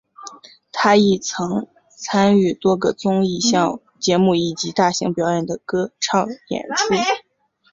[0.71, 3.39] 他亦曾参与多个综艺
[3.99, 6.95] 节目及大型表演的歌唱演出。